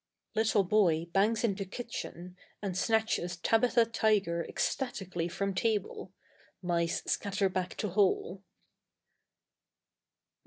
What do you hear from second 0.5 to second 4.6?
boy bangs into kitchen and snatches Tabitha Tiger